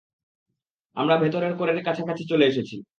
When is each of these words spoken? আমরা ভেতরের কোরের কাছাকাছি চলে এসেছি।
আমরা 0.97 1.15
ভেতরের 1.17 1.53
কোরের 1.57 1.79
কাছাকাছি 1.85 2.23
চলে 2.27 2.45
এসেছি। 2.45 2.75